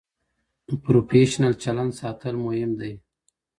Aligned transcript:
پروفیشنل 0.83 1.53
چلند 1.63 1.91
ساتل 1.99 2.35
مهم 2.45 2.71
دی. 2.79 2.93